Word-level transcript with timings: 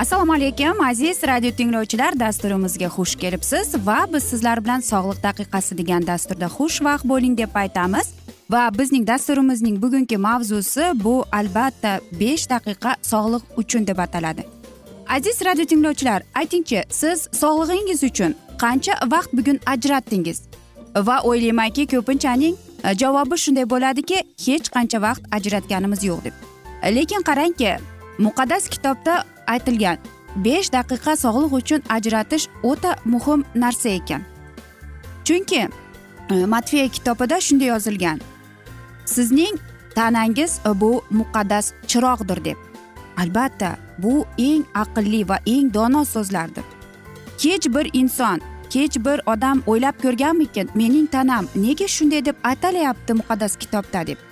assalomu 0.00 0.32
alaykum 0.32 0.80
aziz 0.80 1.22
radio 1.22 1.50
tinglovchilar. 1.50 2.20
Dasturimizga 2.20 2.86
xush 2.86 3.14
kelibsiz 3.16 3.74
va 3.86 4.06
biz 4.12 4.22
sizlar 4.22 4.64
bilan 4.64 4.80
sog'liq 4.80 5.18
daqiqasi 5.22 5.78
degan 5.78 6.06
dasturda 6.06 6.46
xushvaqt 6.56 7.04
bo'ling 7.04 7.38
deb 7.38 7.54
aytamiz. 7.54 8.06
Va 8.50 8.62
bizning 8.78 9.06
dasturimizning 9.06 9.82
bugungi 9.82 10.16
mavzusi 10.16 10.84
bu 10.94 11.24
albatta 11.32 12.00
besh 12.20 12.48
daqiqa 12.50 12.94
sog'liq 13.02 13.42
uchun 13.56 13.86
deb 13.86 13.98
ataladi. 13.98 14.44
Aziz 15.08 15.44
radio 15.44 15.64
tinglovchilar 15.64 16.22
aytingchi 16.34 16.82
siz 16.90 17.28
sog'lig'ingiz 17.42 18.02
uchun 18.10 18.34
qancha 18.62 18.94
vaqt 19.12 19.30
bugun 19.32 19.60
ajratdingiz? 19.66 20.38
Va 20.96 21.16
o'ylaymanki 21.28 21.86
ko'pinchaning 21.86 22.54
e, 22.84 22.94
javobi 23.02 23.36
shunday 23.44 23.70
bo'ladiki 23.70 24.18
hech 24.46 24.66
qancha 24.76 24.98
vaqt 25.06 25.22
ajratganimiz 25.36 26.04
yo'q 26.04 26.24
deb. 26.24 26.34
Lekin 26.96 27.22
qarangki 27.28 27.76
muqaddas 28.24 28.68
kitobda 28.68 29.24
aytilgan. 29.46 29.98
Besh 30.36 30.72
daqiqa 30.72 31.16
sog'liq 31.24 31.52
uchun 31.60 31.80
ajratish 31.96 32.46
o'ta 32.62 32.96
muhim 33.04 33.44
narsa 33.54 33.88
ekan. 33.88 34.22
Chunki 35.24 35.68
e, 36.30 36.34
matfiya 36.52 36.88
kitobida 36.88 37.40
shunday 37.40 37.68
yozilgan. 37.74 38.20
Sizning 39.04 39.56
tanangiz 39.94 40.60
bu 40.82 41.02
muqaddas 41.10 41.72
chiroqdir 41.90 42.44
deb. 42.44 42.58
Albatta 43.16 43.76
bu 43.98 44.24
eng 44.38 44.64
aqlli 44.74 45.28
va 45.28 45.38
eng 45.46 45.74
dono 45.74 46.04
so'zlardir. 46.04 46.64
Hech 47.42 47.66
bir 47.74 47.86
inson 47.92 48.40
hech 48.74 48.96
bir 49.04 49.18
odam 49.26 49.62
o'ylab 49.66 49.96
ko'rganmikin 50.02 50.70
mening 50.74 51.06
tanam 51.06 51.44
nega 51.54 51.88
shunday 51.88 52.24
deb 52.24 52.36
atalyapti 52.44 53.12
muqaddas 53.20 53.56
kitobda 53.56 54.06
deb? 54.06 54.29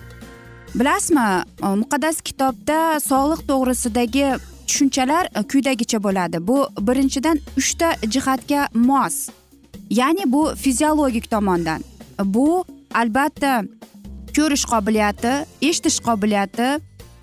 Bilasizmi 0.75 1.43
e, 1.63 1.67
muqaddas 1.81 2.21
kitobda 2.21 2.99
sog'liq 2.99 3.41
to'g'risidagi 3.49 4.25
tushunchalar 4.67 5.25
e, 5.35 5.43
quyidagicha 5.51 6.03
bo'ladi. 6.03 6.47
Bu 6.47 6.67
birinchidan 6.87 7.39
uchta 7.57 7.93
jihatga 8.13 8.67
mos. 8.73 9.29
Ya'ni 9.89 10.31
bu 10.31 10.55
fiziologik 10.55 11.31
tomondan. 11.31 11.81
Bu 12.23 12.65
albatta 12.93 13.63
ko'rish 14.35 14.65
qobiliyati 14.71 15.33
eshitish 15.61 15.99
qobiliyati 16.07 16.67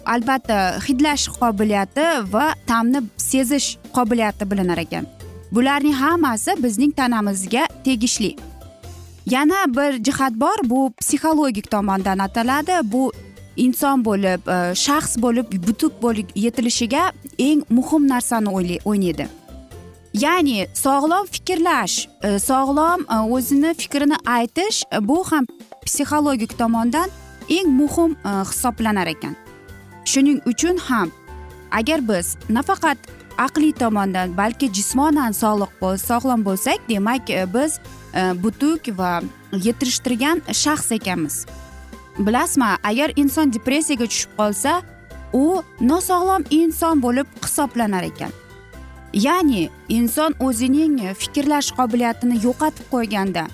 albatta 0.07 0.59
hidlash 0.89 1.29
qobiliyati 1.41 2.07
va 2.33 2.47
ta'mni 2.67 3.03
sezish 3.17 3.69
qobiliyati 3.97 4.51
bilinar 4.51 4.79
ekan. 4.79 5.07
Bularning 5.53 5.95
hammasi 5.95 6.57
bizning 6.63 6.93
tanamizga 6.97 7.67
tegishli. 7.85 8.37
Yana 9.27 9.67
bir 9.77 10.05
jihat 10.05 10.35
bor 10.35 10.59
bu 10.65 10.93
psixologik 11.01 11.71
tomondan 11.71 12.19
ataladi. 12.19 12.73
Bu 12.83 13.13
inson 13.57 14.05
bo'lib 14.05 14.49
e, 14.49 14.75
shaxs 14.75 15.17
bo'lib 15.25 15.51
butuk 15.67 15.99
bo'lib 16.03 16.29
yetilishiga 16.45 17.11
eng 17.39 17.65
muhim 17.71 18.09
narsani 18.09 18.53
o'ynaydi. 18.85 19.27
Ya'ni 20.25 20.67
sog'lom 20.75 21.27
fikrlash 21.35 21.97
e, 22.23 22.39
sog'lom 22.39 23.07
e, 23.15 23.17
o'zini 23.37 23.75
fikrini 23.75 24.17
aytish 24.37 24.85
bu 25.01 25.25
ham 25.31 25.47
psixologik 25.87 26.59
tomondan 26.59 27.11
eng 27.49 27.69
muhim 27.81 28.17
hisoblanar 28.25 29.07
ekan. 29.07 29.37
Shuning 30.05 30.41
uchun 30.47 30.77
ham 30.89 31.13
agar 31.71 32.01
biz 32.09 32.37
nafaqat 32.49 32.99
aqliy 33.39 33.73
tomondan 33.73 34.37
balki 34.37 34.73
jismonan 34.73 35.33
sog'liq 35.43 35.73
sog'lom 36.09 36.45
bo'lsak 36.49 36.89
demak 36.89 37.29
biz 37.55 37.81
butuk 38.43 38.89
va 38.99 39.21
yetishtirgan 39.53 40.43
shaxs 40.63 40.93
ekanmiz. 40.99 41.47
Bilasizmi 42.19 42.71
agar 42.83 43.13
inson 43.17 43.53
depressiyaga 43.53 44.07
tushib 44.07 44.33
qolsa 44.39 44.83
u 45.33 45.63
nosog'lom 45.81 46.45
inson 46.51 47.03
bo'lib 47.03 47.27
hisoblanar 47.45 48.03
ekan. 48.03 48.33
Ya'ni 49.13 49.69
inson 49.89 50.35
o'zining 50.41 50.99
fikrlash 51.23 51.71
qobiliyatini 51.79 52.37
yo'qotib 52.47 52.87
qo'yganda 52.93 53.47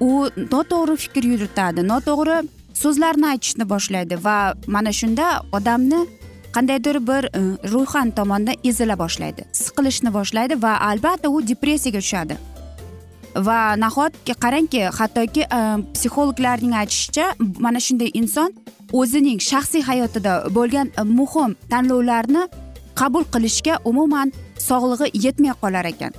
u 0.00 0.28
noto'g'ri 0.52 0.96
fikr 1.04 1.24
yuritadi 1.32 1.84
noto'g'ri 1.92 2.38
so'zlarni 2.82 3.26
aytishni 3.32 3.64
boshlaydi 3.74 4.18
va 4.24 4.36
mana 4.66 4.92
shunda 5.00 5.26
odamni 5.52 6.00
qandaydir 6.56 7.00
bir 7.08 7.24
e, 7.24 7.40
ruhan 7.72 8.10
tomondan 8.10 8.54
ezila 8.64 8.98
boshlaydi 8.98 9.42
siqilishni 9.62 10.14
boshlaydi 10.18 10.62
va 10.62 10.78
albatta 10.90 11.28
u 11.28 11.42
depressiyaga 11.48 12.00
tushadi. 12.04 12.36
Va 13.46 13.76
nahotki 13.76 14.34
qarangki 14.44 14.82
hattoki 14.98 15.42
e, 15.42 15.60
psixologlarning 15.94 16.74
aytishicha 16.80 17.26
mana 17.64 17.80
shunday 17.80 18.10
inson 18.20 18.50
o'zining 18.92 19.38
shaxsiy 19.50 19.82
hayotida 19.90 20.34
bo'lgan 20.56 20.90
e, 21.00 21.02
muhim 21.02 21.54
tanlovlarni 21.70 22.42
qabul 23.00 23.24
qilishga 23.34 23.78
umuman 23.84 24.32
sog'lig'i 24.68 25.10
yetmay 25.26 25.54
qolar 25.62 25.84
ekan. 25.92 26.12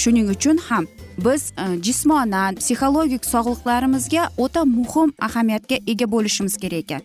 Shuning 0.00 0.28
uchun 0.34 0.56
ham 0.68 0.84
biz 1.24 1.42
e, 1.62 1.64
jismonan 1.86 2.60
psixologik 2.60 3.24
sog'liqlarimizga 3.32 4.28
o'ta 4.44 4.64
muhim 4.64 5.12
ahamiyatga 5.28 5.76
ega 5.92 6.06
bo'lishimiz 6.14 6.56
kerak 6.62 6.84
ekan. 6.84 7.02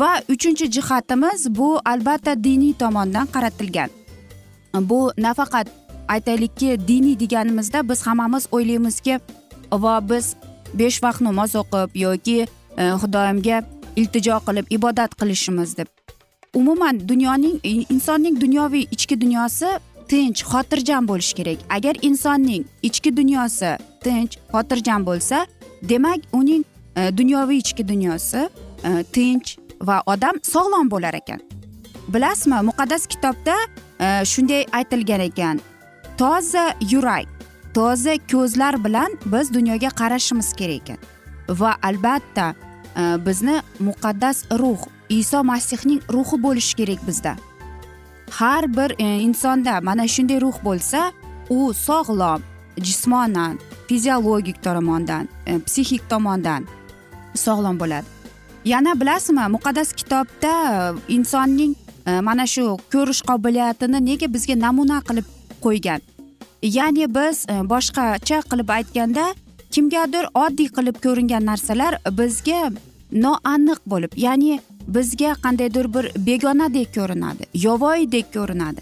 Va 0.00 0.10
uchinchi 0.34 0.70
jihatimiz 0.76 1.40
bu 1.58 1.68
albatta 1.92 2.32
diniy 2.44 2.74
tomondan 2.82 3.26
qaratilgan. 3.34 3.90
Bu 4.90 4.98
nafaqat 5.16 5.68
aytaylikki 6.08 6.88
diniy 6.88 7.20
deganimizda 7.20 7.88
biz 7.88 8.06
hammamiz 8.06 8.46
o'ylaymizki 8.52 9.20
va 9.72 10.08
biz 10.10 10.34
besh 10.74 11.02
vaqt 11.02 11.20
namoz 11.20 11.54
o'qib 11.54 11.90
yoki 12.04 12.38
e, 12.78 12.82
xudoyimga 13.02 13.62
iltijo 13.96 14.40
qilib 14.46 14.66
ibodat 14.70 15.14
qilishimiz 15.20 15.76
deb. 15.76 15.86
Umuman 16.54 17.08
dunyoning 17.08 17.60
insonning 17.64 18.40
dunyoviy 18.40 18.86
ichki 18.90 19.20
dunyosi 19.20 19.68
tinch 20.08 20.42
xotirjam 20.50 21.08
bo'lishi 21.08 21.34
kerak. 21.34 21.58
Agar 21.70 21.96
insonning 22.02 22.64
ichki 22.82 23.16
dunyosi 23.16 23.76
tinch 24.04 24.38
xotirjam 24.52 25.06
bo'lsa 25.06 25.46
demak 25.82 26.20
uning 26.32 26.64
e, 26.96 27.16
dunyoviy 27.18 27.58
ichki 27.58 27.88
dunyosi 27.88 28.48
e, 28.84 29.04
tinch 29.12 29.56
va 29.80 30.02
odam 30.06 30.36
sog'lom 30.42 30.90
bo'lar 30.90 31.14
ekan. 31.14 31.40
Bilasizmi 32.08 32.62
muqaddas 32.70 33.06
kitobda 33.06 33.56
e, 34.00 34.24
shunday 34.24 34.64
aytilgan 34.72 35.20
ekan. 35.20 35.60
Toza 36.18 36.74
yurak 36.90 37.26
toza 37.74 38.14
ko'zlar 38.32 38.84
bilan 38.84 39.10
biz 39.32 39.54
dunyoga 39.54 39.88
qarashimiz 40.00 40.52
kerak 40.52 40.74
ekan. 40.82 40.98
Va 41.48 41.76
albatta 41.82 42.54
e, 42.96 43.02
bizni 43.26 43.62
muqaddas 43.80 44.38
ruh 44.60 44.80
iso 45.08 45.44
masihning 45.44 46.00
ruhi 46.12 46.42
bo'lishi 46.42 46.74
kerak 46.76 47.06
bizda. 47.06 47.36
Har 48.30 48.64
bir 48.76 48.90
e, 48.98 49.18
insonda 49.26 49.80
mana 49.80 50.08
shunday 50.08 50.40
ruh 50.40 50.58
bo'lsa 50.64 51.12
u 51.50 51.74
sog'lom 51.74 52.42
jismonan 52.86 53.58
fiziologik 53.88 54.62
tomondan 54.62 55.28
e, 55.46 55.58
psixik 55.66 56.02
tomondan 56.10 56.66
sog'lom 57.34 57.78
bo'ladi. 57.80 58.06
Yana 58.64 59.00
bilasizmi 59.00 59.44
muqaddas 59.54 59.92
kitobda 59.94 60.54
insonning 61.08 61.74
mana 62.22 62.46
shu 62.46 62.76
ko'rish 62.92 63.22
qobiliyatini 63.28 63.98
nega 64.08 64.26
bizga 64.34 64.54
namuna 64.66 64.98
qilib 65.08 65.37
qo'ygan. 65.64 66.00
Ya'ni 66.62 67.14
biz 67.14 67.46
e, 67.48 67.54
boshqacha 67.72 68.38
qilib 68.50 68.68
aytganda 68.76 69.24
kimgadir 69.70 70.24
oddiy 70.34 70.68
qilib 70.76 70.96
ko'ringan 71.04 71.44
narsalar 71.50 71.98
bizga 72.20 72.62
noaniq 73.12 73.80
bo'lib 73.86 74.12
ya'ni 74.16 74.60
bizga 74.88 75.34
qandaydir 75.44 75.86
bir 75.94 76.04
begonadek 76.26 76.94
ko'rinadi 76.94 77.44
yovvoyidek 77.66 78.34
ko'rinadi. 78.34 78.80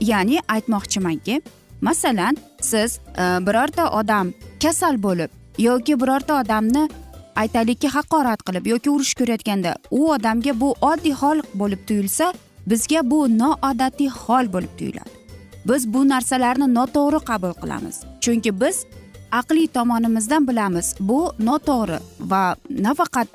Ya'ni 0.00 0.38
aytmoqchimanki 0.54 1.42
masalan 1.80 2.36
siz 2.60 2.98
e, 3.18 3.24
birorta 3.46 3.90
odam 4.00 4.32
kasal 4.62 5.02
bo'lib 5.02 5.30
yoki 5.58 6.00
birorta 6.00 6.40
odamni 6.40 6.88
aytaylikki 7.36 7.88
haqorat 7.88 8.42
qilib 8.46 8.66
yoki 8.66 8.90
urush 8.90 9.14
ko'rayotganda 9.18 9.74
u 9.90 10.12
odamga 10.12 10.60
bu 10.60 10.74
oddiy 10.90 11.14
hol 11.22 11.42
bo'lib 11.54 11.86
tuyulsa 11.88 12.32
bizga 12.66 13.10
bu 13.10 13.26
noodatiy 13.38 14.08
hol 14.08 14.52
bo'lib 14.54 14.78
tuyuladi. 14.78 15.21
Biz 15.68 15.86
bu 15.94 16.08
narsalarni 16.08 16.74
noto'g'ri 16.74 17.24
qabul 17.24 17.54
qilamiz. 17.62 17.96
Chunki 18.20 18.60
biz 18.60 18.86
aqliy 19.32 19.66
tomonimizdan 19.66 20.48
bilamiz 20.48 20.94
bu 21.00 21.20
noto'g'ri 21.38 21.98
va 22.20 22.56
nafaqat 22.70 23.28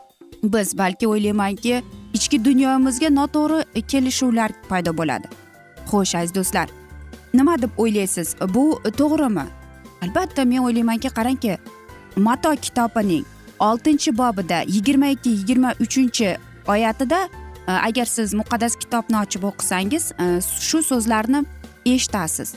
biz 0.43 0.77
balki 0.77 1.07
o'ylaymanki 1.07 1.83
ichki 2.13 2.45
dunyomizga 2.45 3.09
noto'g'ri 3.19 3.81
kelishuvlar 3.81 4.51
paydo 4.69 4.97
bo'ladi. 4.97 5.27
Xo'sh 5.91 6.15
aziz 6.17 6.35
do'stlar 6.35 6.67
nima 7.33 7.61
deb 7.61 7.71
o'ylaysiz? 7.77 8.35
Bu 8.53 8.79
to'g'rimi? 8.97 9.45
Albatta 10.03 10.45
men 10.45 10.61
o'ylaymanki 10.67 11.09
qarangki 11.17 11.57
mato 12.15 12.51
kitobining 12.55 13.25
oltinchi 13.59 14.17
bobida 14.17 14.61
yigirma 14.61 15.07
ikki 15.07 15.29
yigirma 15.29 15.73
uchinchi 15.79 16.37
oyatida 16.67 17.29
e, 17.67 17.71
agar 17.71 18.05
siz 18.05 18.33
muqaddas 18.33 18.75
kitobni 18.75 19.17
ochib 19.17 19.43
o'qisangiz 19.49 20.11
e, 20.11 20.41
shu 20.67 20.83
so'zlarni 20.83 21.43
eshitasiz. 21.93 22.49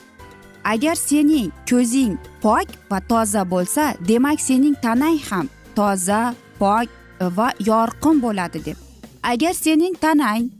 Agar 0.65 0.94
sening 0.94 1.50
ko'zing 1.71 2.15
pok 2.43 2.69
va 2.91 2.99
toza 3.11 3.43
bo'lsa 3.53 3.85
demak 4.09 4.41
sening 4.41 4.77
tanang 4.85 5.19
ham 5.29 5.47
toza 5.77 6.35
pok 6.59 6.87
va 7.37 7.49
yorqin 7.71 8.17
bo'ladi 8.25 8.65
deb. 8.65 8.79
Agar 9.23 9.55
sening 9.55 9.94
tanang 10.05 10.50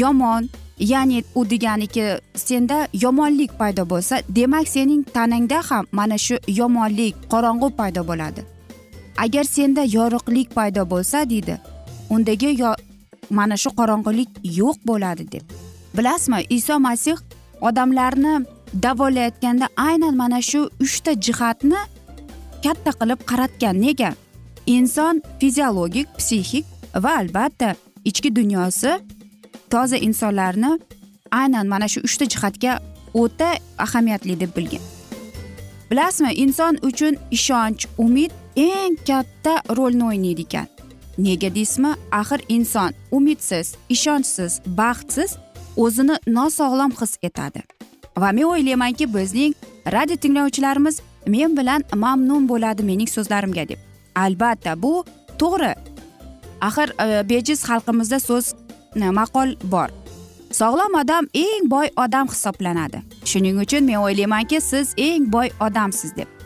yomon 0.00 0.48
ya'ni 0.78 1.24
u 1.34 1.50
deganiki 1.50 2.04
senda 2.34 2.88
yomonlik 2.92 3.52
paydo 3.58 3.82
bo'lsa 3.90 4.22
demak 4.28 4.68
sening 4.68 5.02
tanangda 5.14 5.62
ham 5.70 5.84
mana 5.92 6.18
shu 6.18 6.36
yomonlik 6.48 7.14
qorong'u 7.32 7.68
paydo 7.78 8.02
bo'ladi. 8.10 8.42
Agar 9.24 9.44
senda 9.44 9.82
yorug'lik 9.96 10.54
paydo 10.54 10.82
bo'lsa 10.90 11.30
deydi 11.30 11.58
undagi 12.10 12.50
mana 13.30 13.56
shu 13.56 13.70
qorong'ulik 13.70 14.28
yo'q 14.42 14.76
bo'ladi 14.86 15.32
deb. 15.32 15.42
Bilasizmi 15.96 16.46
iso 16.50 16.78
masih 16.78 17.16
odamlarni 17.60 18.46
davolayotganda 18.82 19.66
aynan 19.76 20.16
mana 20.16 20.42
shu 20.42 20.60
uchta 20.80 21.12
jihatni 21.26 21.80
katta 22.64 22.90
qilib 23.00 23.20
qaratgan. 23.30 23.76
Nega? 23.84 24.10
Inson 24.66 25.22
fiziologik 25.40 26.08
psixik 26.18 26.66
va 27.04 27.16
albatta 27.20 27.74
ichki 28.04 28.30
dunyosi 28.36 28.92
toza 29.70 29.96
insonlarni 29.96 30.70
aynan 31.30 31.66
mana 31.72 31.88
shu 31.88 32.00
uchta 32.08 32.24
jihatga 32.32 32.72
o'ta 33.14 33.50
ahamiyatli 33.78 34.40
deb 34.40 34.56
bilgan. 34.56 34.84
Bilasizmi 35.90 36.32
inson 36.44 36.74
uchun 36.82 37.14
ishonch 37.30 37.86
umid 37.98 38.32
eng 38.56 38.96
katta 39.08 39.54
rolni 39.76 40.04
o'ynaydi 40.10 40.44
ekan. 40.48 40.66
Nega 41.18 41.48
deysizmi? 41.54 41.92
Axir 42.20 42.40
inson 42.48 42.92
umidsiz 43.10 43.74
ishonchsiz 43.88 44.60
baxtsiz 44.66 45.30
o'zini 45.84 46.16
nosog'lom 46.26 46.92
his 47.00 47.12
etadi. 47.22 47.62
Va 48.22 48.32
men 48.32 48.44
o'ylaymanki 48.52 49.06
bizning 49.14 49.54
radio 49.94 50.16
tinglovchilarimiz 50.16 51.00
men 51.26 51.56
bilan 51.58 51.84
mamnun 51.94 52.48
bo'ladi 52.48 52.82
mening 52.82 53.10
so'zlarimga 53.16 53.68
deb. 53.68 53.78
Albatta 54.14 54.82
bu 54.82 55.04
to'g'ri. 55.40 55.74
Axir 56.60 56.88
e, 57.04 57.28
bejiz 57.30 57.60
xalqimizda 57.68 58.18
so'z 58.28 58.54
e, 58.96 59.10
maqol 59.20 59.54
bor. 59.74 59.88
Sog'lom 60.60 60.94
odam 61.02 61.28
eng 61.34 61.70
boy 61.74 61.88
odam 62.04 62.26
hisoblanadi. 62.32 63.02
Shuning 63.30 63.60
uchun 63.64 63.84
men 63.84 64.02
o'ylaymanki 64.06 64.60
siz 64.60 64.94
eng 64.96 65.32
boy 65.32 65.48
odamsiz 65.60 66.16
deb. 66.16 66.37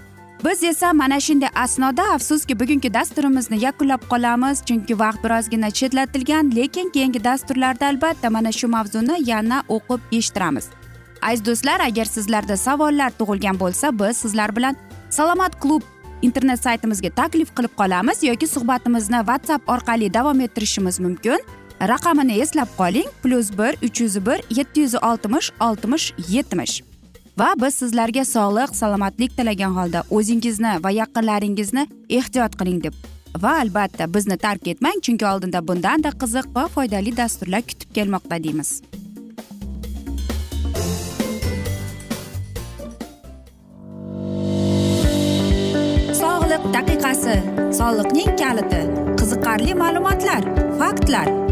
Biz 0.45 0.63
esa 0.63 0.93
mana 0.93 1.21
shunday 1.21 1.49
asnoda 1.55 2.03
afsuski 2.15 2.61
bugungi 2.61 2.95
dasturimizni 2.95 3.65
yakunlab 3.65 4.03
qolamiz 4.13 4.65
chunki 4.69 4.99
vaqt 4.99 5.25
birozgina 5.25 5.71
chetlatilgan 5.71 6.57
lekin 6.57 6.91
keyingi 6.91 7.25
dasturlarda 7.25 7.87
albatta 7.87 8.31
mana 8.31 8.53
shu 8.53 8.69
mavzuni 8.69 9.31
yana 9.31 9.63
o'qib 9.69 10.01
eshittiramiz. 10.13 10.67
Aziz 11.23 11.45
do'stlar 11.47 11.81
agar 11.81 12.05
sizlarda 12.05 12.57
savollar 12.57 13.11
tug'ilgan 13.19 13.61
bo'lsa 13.61 13.99
biz 13.99 14.17
sizlar 14.17 14.57
bilan 14.57 14.77
salomat 15.11 15.61
klub 15.61 15.83
internet 16.23 16.63
saytimizga 16.63 17.11
taklif 17.11 17.57
qilib 17.57 17.75
qolamiz 17.81 18.23
yoki 18.23 18.47
suhbatimizni 18.47 19.19
whatsapp 19.29 19.69
orqali 19.69 20.15
davom 20.15 20.41
ettirishimiz 20.41 21.01
mumkin. 21.01 21.39
Raqamini 21.83 22.33
eslab 22.43 22.71
qoling 22.79 23.09
plyus 23.23 23.59
bir 23.59 23.73
uch 23.87 24.01
yuz 24.01 24.27
bir 24.27 24.39
yetti 24.59 24.81
yuz 24.81 24.95
oltmish 24.95 25.51
oltmish 25.61 26.15
yetmish 26.29 26.92
va 27.39 27.53
biz 27.57 27.75
sizlarga 27.75 28.25
sog'lik 28.25 28.77
salomatlik 28.77 29.37
tilagan 29.37 29.75
holda 29.79 30.03
o'zingizni 30.19 30.73
va 30.85 30.91
yaqinlaringizni 31.01 31.87
ehtiyot 32.19 32.57
qiling 32.61 32.81
deb. 32.85 32.95
Va 33.43 33.53
albatta 33.61 34.09
bizni 34.15 34.37
tark 34.37 34.67
etmang 34.73 35.01
chunki 35.05 35.27
oldinda 35.27 35.67
bundanda 35.69 36.11
qiziq 36.23 36.51
va 36.57 36.67
foydali 36.75 37.17
dasturlar 37.17 37.63
kutib 37.71 37.95
kelmoqda 37.97 38.43
deymiz. 38.45 38.71
Sog'liq 46.21 46.69
daqiqasi 46.77 47.39
soliqning 47.81 48.37
kaliti 48.43 48.83
qiziqarli 49.21 49.81
ma'lumotlar 49.85 50.43
faktlar. 50.83 51.52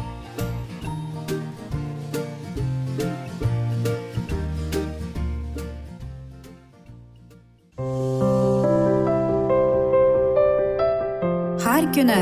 Kuni 11.95 12.21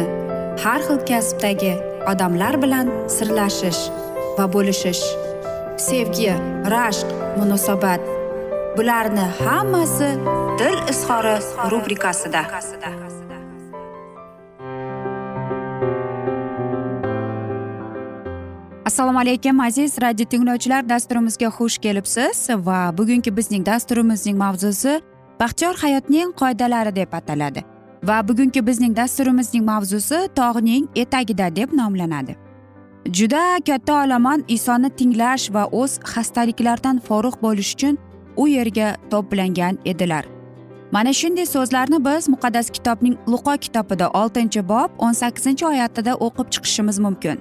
har 0.63 0.81
xil 0.85 0.99
kasbdagi 1.09 1.73
odamlar 2.11 2.55
bilan 2.63 2.87
sirlashish 3.15 3.81
va 4.37 4.45
bo'lishish 4.53 5.03
sevgi 5.87 6.31
rashq 6.73 7.09
munosabat 7.37 8.01
bularni 8.77 9.25
hammasi 9.39 10.09
dil 10.59 10.77
izhori 10.93 11.35
rubrikasida. 11.71 12.41
Assalomu 18.85 19.19
alaykum 19.19 19.59
aziz 19.59 20.01
radio 20.01 20.25
tinglovchilar 20.25 20.89
dasturimizga 20.89 21.49
xush 21.57 21.77
kelibsiz 21.77 22.49
va 22.67 22.79
bugungi 22.97 23.31
bizning 23.37 23.65
dasturimizning 23.65 24.37
mavzusi 24.37 25.01
baxtiyor 25.39 25.75
hayotning 25.83 26.33
qoidalari 26.41 26.95
deb 26.95 27.13
ataladi. 27.13 27.78
Va 28.03 28.27
bugungi 28.27 28.67
bizning 28.67 28.95
dasturimizning 28.95 29.65
mavzusi 29.65 30.29
tog'ning 30.35 30.87
etagida 30.95 31.55
deb 31.55 31.73
nomlanadi. 31.73 32.35
Juda 33.05 33.59
katta 33.67 34.03
olomon 34.03 34.43
isoni 34.47 34.89
tinglash 34.89 35.53
va 35.53 35.65
o'z 35.71 35.99
xastaliklardan 36.11 36.99
forig' 36.99 37.41
bo'lish 37.41 37.73
uchun 37.75 37.97
u 38.37 38.47
yerga 38.47 38.95
to'plangan 39.11 39.77
edilar. 39.85 40.25
Mana 40.91 41.13
shunday 41.13 41.45
so'zlarni 41.45 42.05
biz 42.05 42.29
muqaddas 42.29 42.69
kitobning 42.69 43.15
luqo 43.27 43.57
kitobida 43.57 44.07
oltinchi 44.21 44.69
bob 44.69 44.89
o'n 44.97 45.13
sakkizinchi 45.13 45.65
oyatida 45.65 46.13
o'qib 46.13 46.47
chiqishimiz 46.53 46.99
mumkin. 46.99 47.37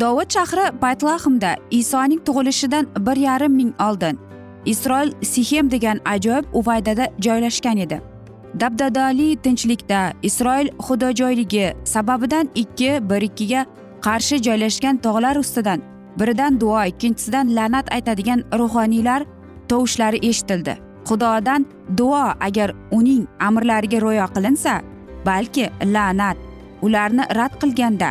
Dovud 0.00 0.30
shahri 0.36 0.64
baytlahmda 0.82 1.50
isoning 1.70 2.20
tug'ilishidan 2.26 2.86
bir 3.06 3.16
yarim 3.16 3.52
ming 3.52 3.72
oldin 3.88 4.18
isroil 4.66 5.12
sihem 5.22 5.70
degan 5.70 6.00
ajoyib 6.04 6.44
uvaydada 6.52 7.08
joylashgan 7.18 7.76
edi. 7.76 8.13
Dabdadali 8.60 9.36
tinchlikda 9.36 10.12
isroil 10.22 10.68
xudojoyligi 10.78 11.74
sababidan 11.84 12.48
ikki 12.54 12.90
bir 13.10 13.22
ikkiga 13.22 13.66
qarshi 14.06 14.42
joylashgan 14.42 14.96
tog'lar 14.96 15.36
ustidan 15.36 15.80
biridan 16.18 16.60
duo 16.60 16.84
ikkinchisidan 16.84 17.56
la'nat 17.56 17.92
aytadigan 17.92 18.44
ruhoniylar 18.58 19.22
tovushlari 19.68 20.18
eshitildi. 20.28 20.78
Xudodan 21.08 21.66
duo 21.98 22.24
agar 22.40 22.72
uning 22.90 23.26
amrlariga 23.40 24.00
rioya 24.00 24.26
qilinsa 24.34 24.80
balki 25.26 25.70
la'nat 25.84 26.36
ularni 26.82 27.24
rad 27.36 27.52
qilganda. 27.60 28.10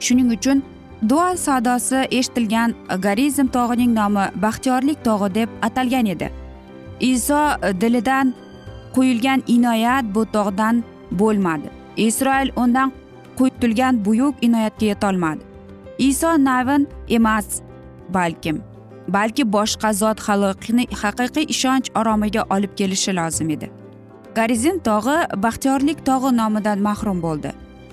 Shuning 0.00 0.30
uchun 0.36 0.62
duo 1.08 1.36
sadosi 1.36 2.06
eshitilgan 2.18 2.74
garizm 3.06 3.46
tog'ining 3.56 3.92
nomi 3.94 4.24
baxtiyorlik 4.42 5.04
tog'i 5.04 5.34
deb 5.34 5.48
atalgan 5.62 6.06
edi. 6.06 6.30
Iso 7.00 7.42
dilidan 7.80 8.34
quyilgan 8.94 9.42
inoyat 9.46 10.04
bu 10.14 10.26
tog'dan 10.32 10.84
bo'lmadi. 11.10 11.68
Isroil 11.96 12.50
undan 12.56 12.92
quytilgan 13.38 14.04
buyuk 14.04 14.34
inoyatga 14.42 14.86
yetolmadi. 14.86 15.42
Iso 15.98 16.44
navin 16.44 16.88
emas 17.08 17.46
balkim 18.08 18.62
balki 19.08 19.52
boshqa 19.52 19.92
zot 19.92 20.18
xalqni 20.26 20.84
haqiqiy 21.02 21.46
ishonch 21.54 21.88
oromiga 22.00 22.42
olib 22.50 22.72
kelishi 22.76 23.12
lozim 23.16 23.50
edi. 23.50 23.70
Garizin 24.34 24.78
tog'i 24.78 25.18
baxtiyorlik 25.44 26.06
tog'i 26.06 26.36
nomidan 26.36 26.78
mahrum 26.88 27.22
bo'ldi 27.22 27.50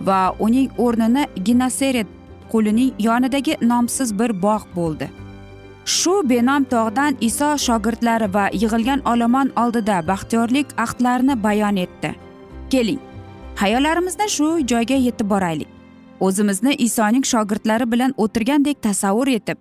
va 0.08 0.20
uning 0.40 0.70
o'rnini 0.78 1.24
ginaseret 1.48 2.08
qulining 2.52 2.92
yonidagi 3.00 3.58
nomsiz 3.62 4.20
bir 4.20 4.32
bog' 4.42 4.68
bo'ldi. 4.76 5.10
Shu 5.90 6.12
benom 6.30 6.66
tog'dan 6.74 7.16
iso 7.28 7.48
shogirdlari 7.66 8.28
va 8.34 8.46
yig'ilgan 8.62 9.02
olomon 9.12 9.48
oldida 9.62 9.98
baxtiyorlik 10.08 10.68
ahdlarini 10.84 11.36
bayon 11.44 11.76
etdi. 11.86 12.12
Keling 12.72 13.00
hayollarimizni 13.62 14.28
shu 14.36 14.48
joyga 14.72 14.98
yetib 15.08 15.30
boraylik. 15.30 15.68
O'zimizni 16.20 16.74
isoning 16.86 17.26
shogirdlari 17.32 17.92
bilan 17.92 18.14
o'tirgandek 18.18 18.82
tasavvur 18.82 19.28
etib 19.38 19.58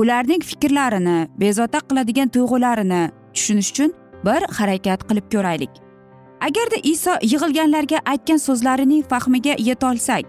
ularning 0.00 0.42
fikrlarini 0.50 1.18
bezovta 1.40 1.80
qiladigan 1.88 2.28
tuyg'ularini 2.34 3.02
tushunish 3.34 3.70
uchun 3.72 3.90
bir 4.26 4.40
harakat 4.58 5.00
qilib 5.08 5.26
ko'raylik. 5.34 5.72
Agarda 6.48 6.78
iso 6.92 7.12
yig'ilganlarga 7.32 7.98
aytgan 8.12 8.40
so'zlarining 8.46 9.02
fahmiga 9.12 9.54
yetolsak 9.68 10.24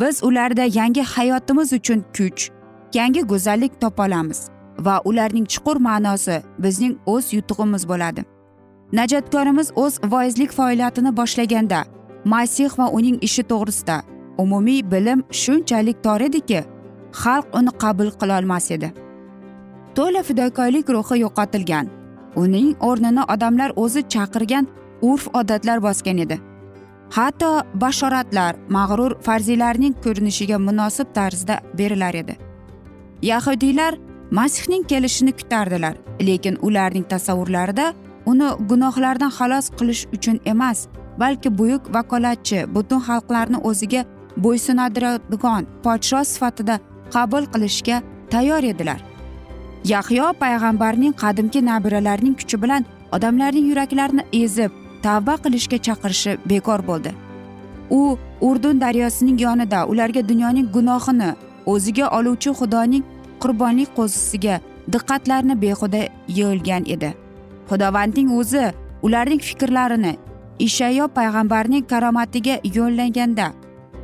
biz 0.00 0.24
ularda 0.28 0.64
yangi 0.80 1.02
hayotimiz 1.14 1.72
uchun 1.78 2.04
kuch 2.16 2.50
yangi 2.98 3.22
go'zallik 3.32 3.80
topa 3.80 4.06
olamiz. 4.06 4.40
Va 4.78 5.00
ularning 5.04 5.46
chuqur 5.46 5.76
ma'nosi 5.88 6.42
bizning 6.58 6.94
o'z 7.06 7.32
yutug'imiz 7.36 7.88
bo'ladi. 7.88 8.24
Najotkorimiz 8.92 9.72
o'z 9.76 9.94
voizlik 10.12 10.52
faoliyatini 10.52 11.16
boshlaganda 11.16 11.84
masih 12.24 12.78
va 12.78 12.86
uning 12.98 13.18
ishi 13.26 13.42
to'g'risida 13.42 14.02
umumiy 14.38 14.80
bilim 14.92 15.24
shunchalik 15.30 16.02
tor 16.04 16.20
ediki 16.20 16.60
xalq 17.22 17.46
uni 17.58 17.72
qabul 17.82 18.10
qilolmas 18.20 18.70
edi. 18.76 18.92
To'la 19.96 20.22
fidokorlik 20.28 20.88
ruhi 20.96 21.20
yo'qotilgan 21.24 21.86
uning 22.36 22.68
o'rnini 22.88 23.22
odamlar 23.34 23.70
o'zi 23.76 24.02
chaqirgan 24.14 24.66
urf 25.02 25.28
odatlar 25.40 25.82
bosgan 25.82 26.18
edi. 26.24 26.40
Hatto 27.16 27.50
bashoratlar 27.82 28.56
mag'rur 28.76 29.12
farziylarning 29.26 29.94
ko'rinishiga 30.04 30.58
munosib 30.58 31.08
tarzda 31.14 31.60
berilar 31.78 32.14
edi. 32.14 32.34
Yahudiylar 33.22 33.94
masihning 34.34 34.84
kelishini 34.90 35.32
kutardilar 35.32 35.94
lekin 36.20 36.58
ularning 36.62 37.04
tasavvurlarida 37.12 37.94
uni 38.26 38.48
gunohlardan 38.70 39.30
xalos 39.38 39.66
qilish 39.78 40.02
uchun 40.16 40.40
emas 40.52 40.78
balki 41.20 41.58
buyuk 41.58 41.82
vakolatchi 41.94 42.58
butun 42.74 43.00
xalqlarni 43.08 43.58
o'ziga 43.68 44.02
bo'ysunadigan 44.44 45.62
podsho 45.84 46.24
sifatida 46.32 46.80
qabul 47.14 47.44
qilishga 47.52 48.02
tayyor 48.32 48.62
edilar. 48.72 49.00
Yahyo 49.92 50.26
payg'ambarning 50.42 51.14
qadimki 51.22 51.60
nabiralarining 51.70 52.36
kuchi 52.40 52.62
bilan 52.62 52.82
odamlarning 53.12 53.66
yuraklarini 53.70 54.24
ezib 54.42 54.70
tavba 55.02 55.34
qilishga 55.44 55.78
chaqirishi 55.86 56.32
bekor 56.50 56.80
bo'ldi. 56.88 57.10
U 57.90 58.18
urdun 58.48 58.80
daryosining 58.80 59.38
yonida 59.46 59.86
ularga 59.86 60.28
dunyoning 60.28 60.66
gunohini 60.76 61.30
o'ziga 61.72 62.06
oluvchi 62.18 62.50
xudoning 62.60 63.04
qurbonlik 63.44 63.90
qo'zisiga 63.98 64.60
diqqatlarini 64.92 65.56
behuda 65.64 66.02
yoyilgan 66.38 66.84
edi. 66.94 67.10
Xudovandning 67.70 68.30
o'zi 68.40 68.64
ularning 69.06 69.40
fikrlarini 69.48 70.12
ishayo 70.66 71.08
payg'ambarning 71.18 71.84
karomatiga 71.92 72.56
yo'llaganda 72.76 73.46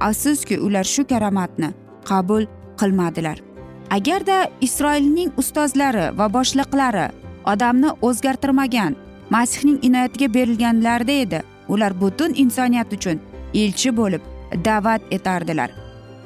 afsuski 0.09 0.59
ular 0.66 0.85
shu 0.85 1.04
karomatni 1.12 1.68
qabul 2.11 2.44
qilmadilar. 2.80 3.38
Agarda 3.97 4.38
isroilning 4.66 5.30
ustozlari 5.40 6.06
va 6.18 6.26
boshliqlari 6.37 7.06
odamni 7.52 7.90
o'zgartirmagan 8.09 8.97
masihning 9.30 9.78
inoyatiga 9.88 10.28
berilganlarida 10.35 11.16
edi 11.25 11.40
ular 11.68 11.92
butun 12.00 12.32
insoniyat 12.44 12.92
uchun 12.97 13.20
elchi 13.54 13.90
bo'lib 13.97 14.23
da'vat 14.64 15.02
etardilar. 15.16 15.70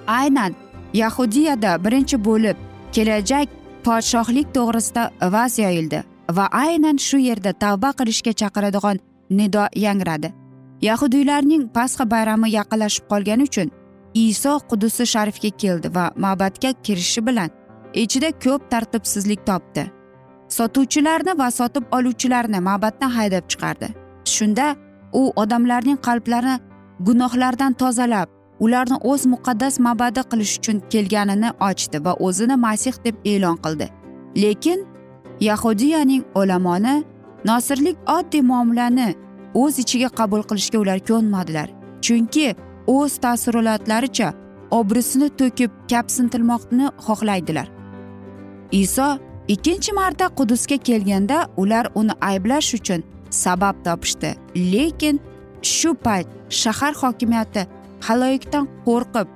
Aynan 0.07 0.53
yahudiyada 1.01 1.85
birinchi 1.85 2.25
bo'lib 2.25 2.57
kelajak 2.95 3.49
podshohlik 3.87 4.49
to'g'risida 4.57 5.03
vaz 5.35 5.59
yoyildi 5.59 5.99
va 6.37 6.47
aynan 6.65 6.97
shu 7.07 7.19
yerda 7.29 7.53
tavba 7.63 7.91
qilishga 7.99 8.33
chaqiradigan 8.41 8.99
nido 9.39 9.65
yangradi. 9.87 10.29
Yahudiylarning 10.89 11.65
pasxa 11.77 12.05
bayrami 12.11 12.49
yaqinlashib 12.59 13.05
qolgani 13.13 13.43
uchun 13.49 13.69
iso 14.15 14.53
qudusi 14.71 15.05
sharifga 15.15 15.51
keldi 15.63 15.89
va 15.97 16.05
ma'batga 16.25 16.71
kirishi 16.85 17.21
bilan 17.29 17.51
ichida 18.03 18.31
ko'p 18.45 18.63
tartibsizlik 18.73 19.41
topdi. 19.51 19.85
Sotuvchilarni 20.57 21.33
va 21.41 21.49
sotib 21.59 21.85
oluvchilarni 21.97 22.61
ma'batdan 22.69 23.11
haydab 23.19 23.45
chiqardi. 23.51 23.89
Shunda 24.35 24.67
u 25.21 25.23
odamlarning 25.43 25.99
qalblarini 26.07 26.57
gunohlardan 27.07 27.73
tozalab 27.83 28.29
ularni 28.61 28.97
o'z 29.11 29.27
muqaddas 29.27 29.81
mabadi 29.81 30.21
qilish 30.31 30.59
uchun 30.59 30.81
kelganini 30.93 31.51
ochdi 31.69 32.05
va 32.05 32.13
o'zini 32.27 32.57
masih 32.57 32.95
deb 33.05 33.17
e'lon 33.25 33.57
qildi. 33.65 33.87
Lekin 34.37 34.87
yahudiyaning 35.41 36.25
olamoni 36.35 37.05
nosirlik 37.45 37.97
oddiy 38.17 38.43
muomalani 38.51 39.09
o'z 39.55 39.79
ichiga 39.79 40.09
qabul 40.09 40.43
qilishga 40.51 40.79
ular 40.79 40.99
ko'nmadilar. 41.09 41.69
Chunki 42.05 42.47
o'z 42.87 43.13
taassurotlaricha 43.25 44.29
obrisini 44.71 45.29
to'kib 45.41 45.71
kapsintirmoqni 45.91 46.87
xohlaydilar. 47.07 47.69
Iso 48.73 49.09
ikkinchi 49.49 49.93
marta 49.93 50.27
qudusga 50.39 50.77
kelganda 50.89 51.39
ular 51.57 51.87
uni 51.95 52.15
ayblash 52.21 52.75
uchun 52.79 53.01
sabab 53.31 53.77
topishdi. 53.85 54.31
Lekin 54.73 55.21
shu 55.63 55.95
payt 55.95 56.27
shahar 56.49 56.95
hokimiyati 57.03 57.67
haloyikdan 58.07 58.69
qo'rqib 58.87 59.29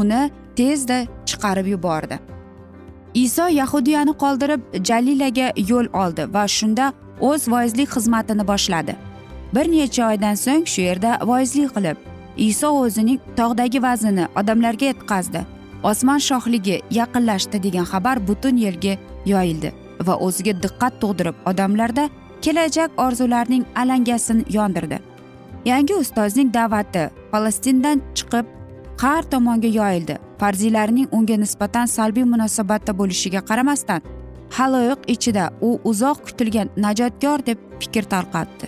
uni 0.00 0.22
tezda 0.58 0.98
chiqarib 1.28 1.66
yubordi. 1.74 2.16
Iso 3.14 3.46
yahudiyani 3.60 4.12
qoldirib 4.22 4.62
jalilaga 4.88 5.48
yo'l 5.70 5.88
oldi 6.02 6.26
va 6.34 6.44
shunda 6.58 6.92
o'z 7.28 7.48
voizlik 7.52 7.88
xizmatini 7.96 8.44
boshladi. 8.52 8.94
Bir 9.54 9.66
necha 9.72 10.08
oydan 10.10 10.36
so'ng 10.44 10.66
shu 10.72 10.80
yerda 10.88 11.10
voizlik 11.30 11.70
qilib 11.76 11.96
iso 12.48 12.68
o'zining 12.82 13.20
tog'dagi 13.38 13.82
vaznini 13.82 14.24
odamlarga 14.40 14.86
yetkazdi. 14.92 15.40
Osmon 15.90 16.20
shohligi 16.28 16.76
yaqinlashdi 16.90 17.62
degan 17.66 17.86
xabar 17.92 18.16
butun 18.28 18.56
yerga 18.66 18.94
yoyildi 19.32 19.70
va 20.06 20.14
o'ziga 20.26 20.54
diqqat 20.64 21.00
tug'dirib 21.02 21.36
odamlarda 21.50 22.04
kelajak 22.44 22.90
orzularning 23.04 23.64
alangasini 23.82 24.44
yondirdi. 24.56 24.98
Yangi 25.64 25.94
ustozning 25.94 26.52
da'vati 26.54 27.10
falastindan 27.30 28.02
chiqib 28.14 28.46
har 29.02 29.22
tomonga 29.22 29.68
yoyildi. 29.80 30.18
Farziylarning 30.40 31.08
unga 31.12 31.36
nisbatan 31.36 31.86
salbiy 31.86 32.24
munosabatda 32.24 32.92
bo'lishiga 33.00 33.40
qaramasdan 33.48 34.00
haloyiq 34.56 35.00
ichida 35.14 35.50
u 35.60 35.70
uzoq 35.84 36.18
kutilgan 36.26 36.68
najotkor 36.76 37.46
deb 37.46 37.58
fikr 37.80 38.04
tarqatdi. 38.12 38.66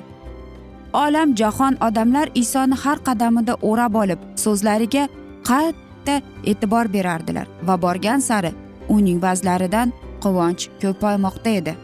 Olam 0.92 1.36
jahon 1.36 1.76
odamlar 1.86 2.28
isoni 2.34 2.76
har 2.84 2.98
qadamida 3.08 3.54
o'rab 3.68 3.94
olib 4.02 4.20
so'zlariga 4.44 5.04
qatta 5.48 6.14
e'tibor 6.50 6.92
berardilar 6.96 7.46
va 7.66 7.82
borgan 7.84 8.20
sari 8.28 8.52
uning 8.88 9.22
vazlaridan 9.22 9.92
quvonch 10.22 10.68
ko'paymoqda 10.82 11.50
edi. 11.60 11.74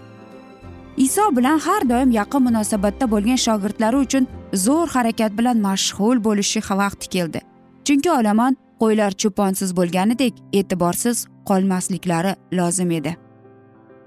Iso 0.96 1.24
bilan 1.36 1.58
har 1.66 1.82
doim 1.88 2.10
yaqin 2.10 2.42
munosabatda 2.48 3.10
bo'lgan 3.12 3.38
shogirdlari 3.46 3.96
uchun 4.06 4.24
zo'r 4.52 4.88
harakat 4.88 5.38
bilan 5.38 5.58
mashg'ul 5.60 6.24
bo'lishi 6.24 6.60
vaqti 6.70 7.08
keldi. 7.08 7.40
Chunki 7.84 8.10
olomon 8.10 8.56
qo'ylar 8.80 9.10
cho'ponsiz 9.10 9.76
bo'lganidek 9.76 10.34
e'tiborsiz 10.52 11.26
qolmasliklari 11.48 12.34
lozim 12.52 12.90
edi. 12.90 13.16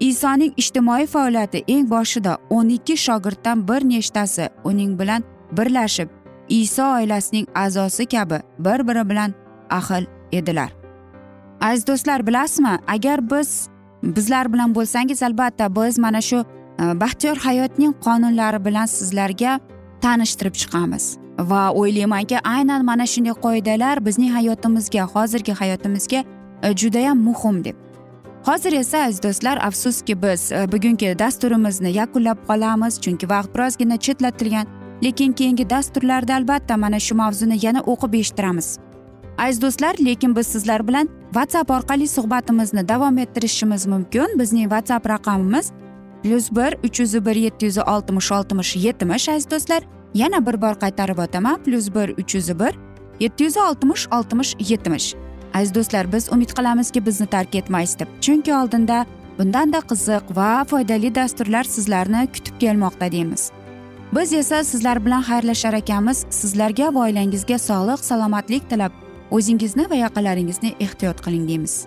Isoning 0.00 0.52
ijtimoiy 0.56 1.06
faoliyati 1.06 1.64
eng 1.68 1.90
boshida 1.90 2.38
o'n 2.50 2.68
ikki 2.68 2.96
shogirddan 2.96 3.68
bir 3.68 3.82
nechtasi 3.84 4.48
uning 4.64 4.98
bilan 5.00 5.22
birlashib 5.52 6.08
iso 6.48 6.84
oilasining 6.96 7.46
a'zosi 7.54 8.06
kabi 8.06 8.38
bir 8.58 8.88
biri 8.88 9.08
bilan 9.10 9.34
ahil 9.70 10.06
edilar. 10.32 10.72
Aziz 11.60 11.86
do'stlar 11.86 12.26
bilasizmi 12.26 12.78
agar 12.88 13.30
biz 13.30 13.68
bizlar 14.02 14.52
bilan 14.52 14.74
bo'lsangiz 14.74 15.22
albatta 15.22 15.76
biz 15.76 15.98
mana 15.98 16.20
shu 16.20 16.44
e, 16.80 17.00
baxtiyor 17.00 17.36
hayotning 17.36 17.94
qonunlari 18.04 18.64
bilan 18.64 18.86
sizlarga 18.86 19.60
tanishtirib 20.02 20.54
chiqamiz. 20.54 21.16
Va 21.38 21.62
o'ylaymanki 21.80 22.38
aynan 22.44 22.84
mana 22.84 23.06
shunday 23.06 23.34
qoidalar 23.44 24.04
bizning 24.06 24.32
hayotimizga 24.36 25.06
hozirgi 25.14 25.52
hayotimizga 25.60 26.24
e, 26.62 26.76
judayam 26.76 27.18
muhim 27.28 27.64
deb. 27.64 27.76
Hozir 28.46 28.72
esa 28.72 28.98
aziz 29.06 29.22
do'stlar 29.22 29.56
afsuski 29.66 30.22
biz 30.22 30.52
e, 30.52 30.72
bugungi 30.72 31.18
dasturimizni 31.18 31.90
yakunlab 32.00 32.38
qolamiz 32.48 33.00
chunki 33.00 33.26
vaqt 33.34 33.54
birozgina 33.54 33.96
chetlatilgan 33.96 34.66
lekin 35.04 35.32
keyingi 35.32 35.70
dasturlarda 35.70 36.34
albatta 36.34 36.76
mana 36.76 37.00
shu 37.00 37.14
mavzuni 37.14 37.58
yana 37.66 37.80
o'qib 37.92 38.14
eshittiramiz. 38.20 38.78
Aziz 39.38 39.62
do'stlar 39.62 39.94
lekin 40.08 40.36
biz 40.36 40.46
sizlar 40.46 40.88
bilan 40.88 41.08
whatsapp 41.36 41.70
orqali 41.70 42.08
suhbatimizni 42.08 42.88
davom 42.88 43.18
ettirishimiz 43.18 43.86
mumkin. 43.86 44.38
Bizning 44.38 44.68
whatsapp 44.74 45.06
raqamimiz 45.08 45.72
plyus 46.22 46.50
bir 46.50 46.76
uch 46.84 47.00
yuz 47.00 47.14
bir 47.26 47.36
yetti 47.36 47.66
yuz 47.66 47.78
oltmish 47.78 48.32
oltmish 48.32 48.76
yetmish 48.76 49.28
aziz 49.28 49.50
do'stlar. 49.50 49.82
Yana 50.14 50.46
bir 50.46 50.62
bor 50.62 50.74
qaytarib 50.74 51.18
o'taman. 51.18 51.62
Plyus 51.64 51.94
bir 51.94 52.08
uch 52.18 52.34
yuz 52.34 52.48
bir 52.60 52.78
yetti 53.20 53.44
yuz 53.44 53.56
oltmish 53.56 54.08
oltmish 54.12 54.54
yetmish 54.58 55.14
aziz 55.54 55.74
do'stlar 55.74 56.12
biz 56.12 56.32
umid 56.32 56.50
qilamizki 56.50 57.06
bizni 57.06 57.26
tark 57.26 57.54
etmaysiz 57.54 57.98
deb. 57.98 58.08
Chunki 58.20 58.54
oldinda 58.54 59.06
bundanda 59.38 59.78
qiziq 59.78 60.36
va 60.36 60.64
foydali 60.64 61.14
dasturlar 61.14 61.64
sizlarni 61.64 62.28
kutib 62.32 62.60
kelmoqda 62.60 63.12
deymiz. 63.12 63.50
Biz 64.16 64.32
esa 64.32 64.64
sizlar 64.64 65.04
bilan 65.04 65.22
xayrlashar 65.22 65.74
ekanmiz. 65.74 66.26
Sizlarga 66.30 66.94
va 66.94 67.00
oilangizga 67.06 67.58
sog'lik 67.58 68.04
salomatlik 68.04 68.70
tilab 68.70 68.92
o'zingizni 69.30 69.90
va 69.90 69.94
yaqinlaringizni 69.94 70.74
ehtiyot 70.80 71.20
qiling 71.24 71.48
deymiz. 71.48 71.86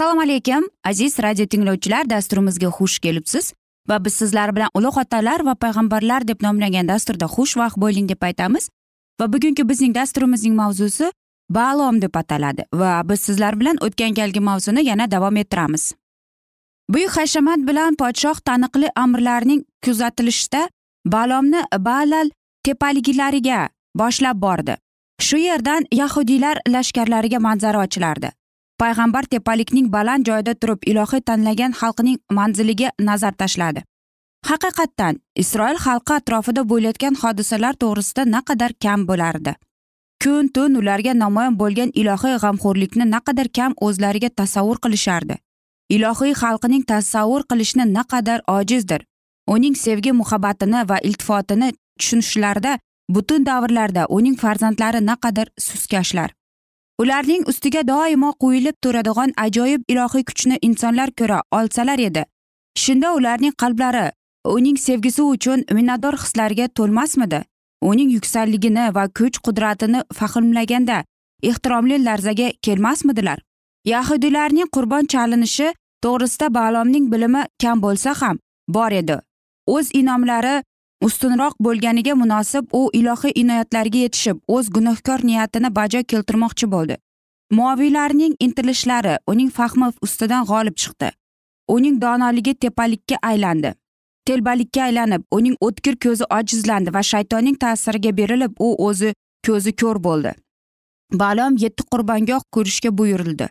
Assalomu 0.00 0.22
alaykum 0.22 0.64
aziz 0.84 1.18
radio 1.18 1.46
tinglovchilar 1.46 2.10
dasturimizga 2.10 2.68
xush 2.76 2.98
kelibsiz. 2.98 3.52
Va 3.88 4.04
biz 4.04 4.14
sizlar 4.14 4.54
bilan 4.56 4.70
ulug' 4.74 4.98
otalar 5.00 5.44
va 5.44 5.54
payg'ambarlar 5.54 6.24
deb 6.28 6.40
nomlangan 6.42 6.88
dasturda 6.88 7.26
xushvaqt 7.34 7.76
bo'ling 7.76 8.08
deb 8.08 8.22
aytamiz. 8.22 8.70
Va 9.20 9.26
bugungi 9.32 9.68
bizning 9.68 9.94
dasturimizning 9.94 10.54
mavzusi 10.56 11.10
balom 11.50 12.00
deb 12.02 12.16
ataladi. 12.16 12.64
Va 12.72 13.02
biz 13.08 13.20
sizlar 13.20 13.60
bilan 13.60 13.76
o'tgan 13.84 14.16
galgi 14.20 14.40
mavzuni 14.40 14.86
yana 14.86 15.10
davom 15.10 15.36
ettiramiz. 15.36 15.92
Buyuk 16.88 17.16
hashamat 17.20 17.68
bilan 17.68 18.00
podshoh 18.00 18.40
taniqli 18.48 18.88
amirlarning 18.96 19.62
kuzatilishida 19.84 20.68
balomni 21.04 21.62
balal 21.78 22.30
tepaliklariga 22.64 23.68
boshlab 23.94 24.42
bordi. 24.48 24.76
Shu 25.20 25.36
yerdan 25.36 25.86
yahudiylar 25.92 26.56
lashkarlariga 26.68 27.38
manzara 27.38 27.84
ochilardi 27.84 28.39
payg'ambar 28.80 29.24
tepalikning 29.32 29.88
baland 29.92 30.26
joyida 30.28 30.54
turib 30.60 30.86
ilohiy 30.90 31.20
tanlagan 31.28 31.72
xalqining 31.80 32.18
manziliga 32.38 32.90
nazar 33.08 33.34
tashladi. 33.42 33.82
Haqiqatdan 34.48 35.18
isroil 35.42 35.78
xalqi 35.86 36.14
atrofida 36.20 36.62
bo'layotgan 36.70 37.18
hodisalar 37.22 37.74
to'g'risida 37.82 38.24
naqadar 38.36 38.72
kam 38.84 39.04
bo'lardi? 39.10 39.52
Kun 40.22 40.48
tun 40.54 40.80
ularga 40.80 41.12
namoyon 41.24 41.58
bo'lgan 41.60 41.92
ilohiy 42.00 42.38
g'amxo'rlikni 42.44 43.04
naqadar 43.14 43.48
kam 43.58 43.76
o'zlariga 43.86 44.30
tasavvur 44.40 44.80
qilishardi? 44.84 45.36
Ilohiy 45.96 46.34
xalqining 46.42 46.82
tasavvur 46.92 47.42
qilishni 47.50 47.84
naqadar 47.98 48.40
ojizdir? 48.56 49.00
Uning 49.54 49.76
sevgi 49.84 50.12
muhabbatini 50.20 50.88
va 50.90 50.98
iltifotini 51.08 51.72
tushunishlarida 51.98 52.78
butun 53.14 53.46
davrlarda 53.46 54.02
uning 54.16 54.36
farzandlari 54.42 55.00
naqadar 55.10 55.48
suskashlar 55.68 56.30
ularning 57.00 57.44
ustiga 57.48 57.80
doimo 57.88 58.30
qo'yilib 58.42 58.76
turadigan 58.84 59.30
ajoyib 59.44 59.84
ilohiy 59.92 60.24
kuchni 60.30 60.56
insonlar 60.68 61.10
ko'ra 61.20 61.38
olsalar 61.58 61.98
edi. 62.08 62.24
Shunda 62.82 63.12
ularning 63.18 63.54
qalblari 63.62 64.06
uning 64.56 64.76
sevgisi 64.86 65.22
uchun 65.22 65.64
minnatdor 65.76 66.18
hislarga 66.22 66.66
to'lmasmidi? 66.78 67.40
Uning 67.90 68.10
yuksakligini 68.16 68.84
va 68.96 69.04
kuch 69.18 69.38
qudratini 69.46 70.02
fahmlaganda 70.18 70.98
ehtiromli 71.50 72.04
larzaga 72.04 72.48
kelmasmidilar? 72.66 73.38
Yahudiylarning 73.92 74.68
qurbon 74.76 75.08
chalinishi 75.12 75.68
to'g'risida 76.04 76.54
balomning 76.58 77.06
bilimi 77.12 77.42
kam 77.62 77.82
bo'lsa 77.84 78.14
ham 78.20 78.36
bor 78.76 78.92
edi. 79.00 79.16
O'z 79.74 79.94
inomlari 80.00 80.54
ustunroq 81.06 81.54
bo'lganiga 81.66 82.14
munosib 82.22 82.64
u 82.72 82.90
ilohiy 83.00 83.32
inoyatlarga 83.42 83.98
yetishib 84.04 84.38
o'z 84.56 84.70
gunohkor 84.76 85.24
niyatini 85.30 85.74
bajo 85.76 86.02
keltirmoqchi 86.12 86.66
bo'ldi. 86.74 86.96
Moviylarning 87.58 88.34
intilishlari 88.46 89.14
uning 89.26 89.50
fahmi 89.50 89.92
ustidan 90.02 90.44
g'olib 90.50 90.76
chiqdi. 90.82 91.08
Uning 91.68 92.00
donoligi 92.02 92.54
tepalikka 92.54 93.16
aylandi. 93.22 93.74
Telbalikka 94.26 94.82
aylanib 94.82 95.22
uning 95.38 95.56
o'tkir 95.66 95.96
ko'zi 96.04 96.24
ojizlandi 96.38 96.94
va 96.94 97.02
shaytonning 97.12 97.56
ta'siriga 97.64 98.16
berilib 98.16 98.52
u 98.66 98.68
o'zi 98.88 99.14
ko'zi 99.46 99.72
ko'r 99.82 99.98
bo'ldi. 100.06 100.34
Balom 101.22 101.56
yetti 101.64 101.82
qurbongoh 101.92 102.42
ko'rishga 102.54 102.90
buyurildi 102.98 103.48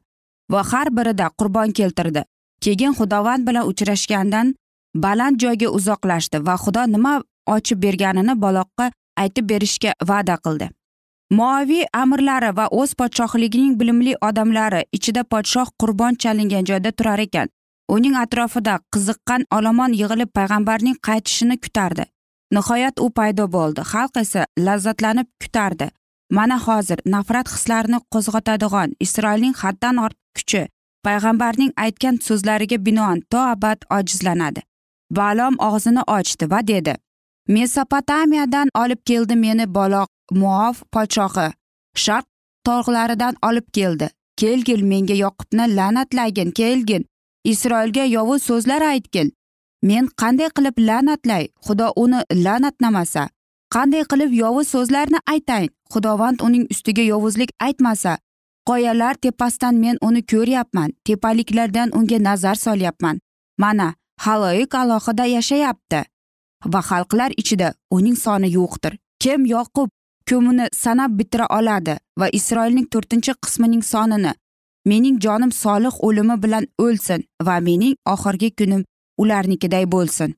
va 0.51 0.61
har 0.71 0.87
birida 0.97 1.29
qurbon 1.39 1.71
keltirdi. 1.79 2.23
Keyin 2.61 2.93
xudovand 2.99 3.47
bilan 3.47 3.67
uchrashgandan 3.71 4.55
baland 4.95 5.39
joyga 5.43 5.69
uzoqlashdi 5.77 6.45
va 6.47 6.55
xudo 6.63 6.85
nima 6.93 7.13
ochib 7.47 7.81
berganini 7.85 8.35
baloqqa 8.43 8.91
aytib 9.23 9.49
berishga 9.49 9.93
va'da 10.09 10.35
qildi. 10.45 10.69
Moaviy 11.37 11.85
amirlari 11.93 12.49
va 12.57 12.65
o'z 12.81 12.93
podshohligining 12.99 13.73
bilimli 13.79 14.13
odamlari 14.27 14.81
ichida 14.97 15.23
podshoh 15.33 15.67
qurbon 15.81 16.15
chalingan 16.23 16.65
joyda 16.69 16.91
turar 16.91 17.19
ekan. 17.25 17.51
Uning 17.95 18.15
atrofida 18.21 18.79
qiziqqan 18.95 19.45
olomon 19.57 19.93
yig'ilib 19.99 20.31
payg'ambarning 20.37 20.97
qaytishini 21.07 21.57
kutardi. 21.65 22.05
Nihoyat 22.55 22.99
u 23.05 23.09
paydo 23.17 23.45
bo'ldi. 23.55 23.81
Xalq 23.91 24.17
esa 24.23 24.45
lazzatlanib 24.65 25.27
kutardi. 25.43 25.87
Mana 26.37 26.57
hozir 26.65 26.99
nafrat 27.05 27.47
hislarini 27.53 27.99
qo'zg'atadigan 28.13 28.89
isroilning 29.05 29.55
haddan 29.61 30.01
ortiq 30.05 30.25
kuchi 30.37 30.63
payg'ambarning 31.05 31.71
aytgan 31.85 32.15
so'zlariga 32.27 32.77
binoan 32.87 33.21
to 33.31 33.39
abad 33.53 33.85
ojizlanadi. 33.97 34.61
Balom 35.17 35.55
og'zini 35.69 36.03
ochdi 36.17 36.51
va 36.51 36.59
dedi 36.71 36.93
mesopotamiyadan 37.55 38.69
olib 38.81 39.01
keldi 39.05 39.35
meni 39.35 39.65
baloq 39.75 40.09
muof 40.31 40.83
podshohi. 40.93 41.47
Sharq 42.03 42.25
tog'laridan 42.65 43.35
olib 43.47 43.67
keldi. 43.73 44.09
Kelgil 44.37 44.81
menga 44.91 45.15
yoqubni 45.23 45.65
la'natlagin 45.77 46.51
kelgin. 46.51 47.05
Isroilga 47.51 48.03
yovuz 48.03 48.43
so'zlar 48.43 48.81
aytgin. 48.91 49.33
Men 49.83 50.05
qanday 50.21 50.49
qilib 50.55 50.77
la'natlay? 50.87 51.43
Xudo 51.65 51.87
uni 52.03 52.19
la'natlamasa 52.45 53.29
qanday 53.73 54.03
qilib 54.11 54.31
yovuz 54.41 54.67
so'zlarni 54.73 55.19
aytayin 55.33 55.71
xudovand 55.93 56.41
uning 56.45 56.65
ustiga 56.73 57.03
yovuzlik 57.11 57.51
aytmasa. 57.65 58.17
Qoyalar 58.69 59.15
tepasidan 59.23 59.75
men 59.83 59.97
uni 60.01 60.21
ko'ryapman. 60.31 60.89
Tepaliklardan 61.05 61.89
unga 61.97 62.19
nazar 62.27 62.55
solyapman. 62.55 63.19
Mana 63.57 63.93
haloyiq 64.25 64.75
alohida 64.81 65.25
yashayapti. 65.25 65.99
Va 66.65 66.81
xalqlar 66.89 67.31
ichida 67.41 67.73
uning 67.91 68.17
soni 68.25 68.49
yo'qdir. 68.57 68.97
Kim 69.19 69.45
yoqub 69.45 69.89
ko'mini 70.29 70.67
sanab 70.73 71.11
bitira 71.19 71.47
oladi 71.57 71.97
va 72.19 72.27
isroilning 72.39 72.87
to'rtinchi 72.93 73.33
qismining 73.43 73.83
sonini 73.93 74.33
mening 74.85 75.19
jonim 75.25 75.51
solih 75.51 75.95
o'limi 76.07 76.35
bilan 76.43 76.65
o'lsin 76.85 77.23
va 77.47 77.55
mening 77.67 77.95
oxirgi 78.13 78.49
kunim 78.59 78.85
ularnikiday 79.21 79.85
bo'lsin. 79.91 80.35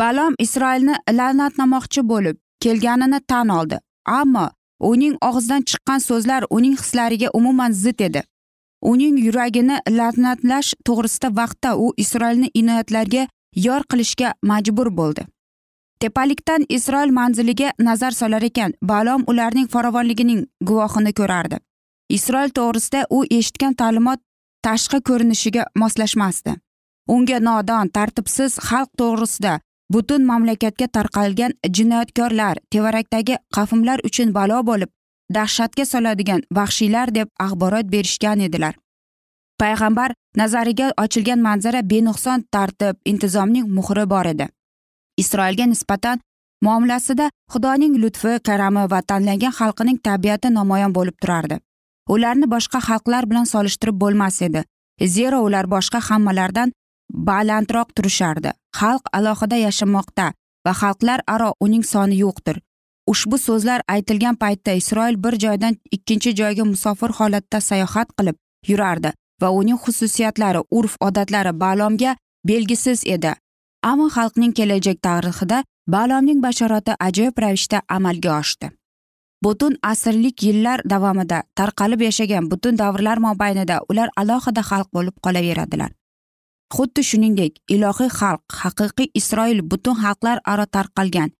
Balom 0.00 0.34
isroilni 0.44 0.94
la'natlamoqchi 1.18 2.08
bo'lib 2.12 2.36
kelganini 2.62 3.20
tan 3.30 3.48
oldi 3.58 3.78
ammo 4.20 4.46
uning 4.90 5.16
og'zidan 5.28 5.62
chiqqan 5.70 6.00
so'zlar 6.08 6.42
uning 6.56 6.76
hislariga 6.80 7.28
umuman 7.38 7.72
zid 7.72 8.00
edi. 8.08 8.22
Uning 8.92 9.14
yuragini 9.26 9.76
la'natlash 9.98 10.70
to'g'risida 10.86 11.28
vaqtda 11.38 11.70
u 11.84 11.86
isroilni 11.96 12.48
inoyatlarga 12.60 13.22
yor 13.66 13.82
qilishga 13.90 14.34
majbur 14.50 14.88
bo'ldi. 15.00 15.22
Tepalikdan 16.00 16.64
isroil 16.68 17.12
manziliga 17.12 17.72
nazar 17.78 18.12
solar 18.12 18.42
ekan. 18.42 18.72
Balom 18.82 19.24
ularning 19.26 19.68
farovonligining 19.68 20.46
guvohini 20.60 21.12
ko'rardi. 21.12 21.58
Isroil 22.08 22.50
to'g'risida 22.58 23.06
u 23.10 23.24
eshitgan 23.30 23.74
ta'limot 23.74 24.20
tashqi 24.66 25.00
ko'rinishiga 25.08 25.64
moslashmasdi. 25.76 26.56
Unga 27.08 27.38
nodon 27.40 27.88
tartibsiz 27.88 28.58
xalq 28.68 28.90
to'g'risida 29.00 29.60
butun 29.92 30.22
mamlakatga 30.30 30.86
tarqalgan 30.96 31.52
jinoyatkorlar 31.76 32.56
tevarakdagi 32.70 33.36
qafimlar 33.56 33.98
uchun 34.08 34.34
balo 34.34 34.62
bo'lib 34.70 34.90
dahshatga 35.36 35.84
soladigan 35.92 36.42
vahshiylar 36.58 37.14
deb 37.14 37.28
axborot 37.38 37.86
berishgan 37.94 38.40
edilar. 38.40 38.74
Payg'ambar 39.60 40.14
nazariga 40.36 40.92
ochilgan 41.04 41.40
manzara 41.40 41.80
benuqson 41.90 42.44
tartib 42.52 42.96
intizomning 43.04 43.66
muhri 43.76 44.04
bor 44.10 44.26
edi. 44.26 44.48
Isroilga 45.22 45.66
nisbatan 45.66 46.20
muomalasida 46.64 47.30
xudoning 47.52 47.94
lutfi 48.02 48.32
karami 48.48 48.84
va 48.92 49.00
tanlangan 49.02 49.56
xalqining 49.60 49.98
tabiati 50.06 50.48
namoyon 50.58 50.92
bo'lib 50.96 51.16
turardi. 51.22 51.56
Ularni 52.14 52.46
boshqa 52.54 52.78
xalqlar 52.88 53.24
bilan 53.30 53.46
solishtirib 53.54 53.96
bo'lmas 54.02 54.42
edi 54.46 54.64
zero 55.02 55.42
ular 55.42 55.66
boshqa 55.66 56.00
hammalardan 56.08 56.72
balandroq 57.12 57.88
turishardi. 57.96 58.50
Xalq 58.78 59.04
alohida 59.12 59.56
yashamoqda 59.56 60.32
va 60.66 60.72
xalqlar 60.72 61.20
aro 61.26 61.54
uning 61.60 61.84
soni 61.84 62.16
yo'qdir. 62.24 62.60
Ushbu 63.06 63.38
so'zlar 63.38 63.82
aytilgan 63.88 64.36
paytda 64.36 64.72
isroil 64.72 65.16
bir 65.24 65.34
joydan 65.44 65.76
ikkinchi 65.96 66.34
joyga 66.40 66.64
musofir 66.64 67.10
holatda 67.18 67.60
sayohat 67.60 68.08
qilib 68.18 68.36
yurardi 68.68 69.12
va 69.42 69.48
uning 69.50 69.78
xususiyatlari 69.84 70.60
urf 70.70 70.96
odatlari 71.00 71.52
balomga 71.60 72.16
belgisiz 72.44 73.04
edi. 73.06 73.32
Ammo 73.90 74.06
xalqning 74.16 74.52
kelajak 74.58 74.98
tarixida 75.06 75.58
balomning 75.94 76.40
bashorati 76.44 76.92
ajoyib 77.06 77.36
ravishda 77.44 77.78
amalga 77.96 78.30
oshdi. 78.40 78.70
Butun 79.44 79.76
asrlik 79.92 80.42
yillar 80.46 80.80
davomida 80.92 81.42
tarqalib 81.58 82.00
yashagan 82.06 82.48
butun 82.52 82.78
davrlar 82.82 83.18
mobaynida 83.26 83.76
ular 83.90 84.08
alohida 84.22 84.62
xalq 84.70 84.88
bo'lib 84.96 85.16
qolaveradilar. 85.24 85.90
Xuddi 86.74 87.02
shuningdek 87.10 87.60
ilohiy 87.74 88.10
xalq 88.20 88.42
haqiqiy 88.62 89.10
isroil 89.20 89.60
butun 89.70 90.00
xalqlar 90.04 90.40
aro 90.52 90.66
tarqalgan 90.76 91.30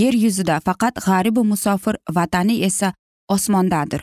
yer 0.00 0.14
yuzida 0.24 0.60
faqat 0.66 0.94
g'aribu 1.06 1.42
musofir 1.52 1.96
vatani 2.16 2.60
esa 2.68 2.92
osmondadir. 3.34 4.02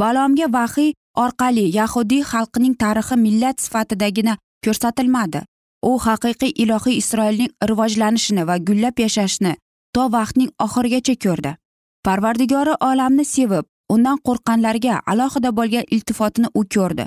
Balomga 0.00 0.46
vahiy 0.58 0.92
orqali 1.24 1.64
yahudiy 1.80 2.22
xalqining 2.32 2.74
tarixi 2.82 3.16
millat 3.26 3.56
sifatidagina 3.64 4.34
ko'rsatilmadi. 4.64 5.40
U 5.82 5.98
haqiqiy 6.06 6.52
ilohiy 6.62 6.98
isroilning 7.02 7.52
rivojlanishini 7.70 8.46
va 8.48 8.56
gullab 8.58 8.98
yashashini 9.04 9.54
to 9.94 10.08
vaqtning 10.16 10.50
oxirigacha 10.64 11.14
ko'rdi. 11.24 11.52
Parvardigori 12.06 12.74
olamni 12.90 13.24
sevib 13.24 13.66
undan 13.94 14.18
qo'rqqanlarga 14.26 15.00
alohida 15.12 15.50
bo'lgan 15.58 15.84
iltifotini 15.90 16.48
u 16.54 16.62
ko'rdi. 16.74 17.06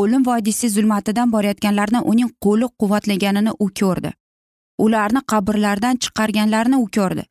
O'lim 0.00 0.22
vodiysi 0.26 0.68
zulmatidan 0.76 1.32
borayotganlarni 1.34 2.00
uning 2.12 2.30
qo'li 2.44 2.68
quvvatlaganini 2.80 3.52
u 3.64 3.68
ko'rdi. 3.80 4.10
Ularni 4.84 5.20
qabrlardan 5.32 6.00
chiqarganlarini 6.02 6.76
u 6.84 6.86
ko'rdi. 6.96 7.24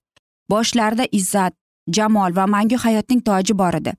Boshlarida 0.52 1.06
izzat 1.20 1.54
jamol 1.98 2.36
va 2.36 2.48
mangu 2.48 2.78
hayotning 2.86 3.22
toji 3.30 3.54
bor 3.62 3.76
edi. 3.82 3.94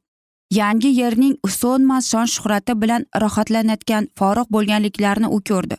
Yangi 0.61 0.91
yerning 1.01 1.35
so'nmas 1.61 2.11
shon 2.13 2.29
shuhrati 2.35 2.75
bilan 2.83 3.07
rohatlanayotgan 3.23 4.09
forig' 4.19 4.53
bo'lganliklarini 4.55 5.29
u 5.37 5.41
ko'rdi. 5.51 5.77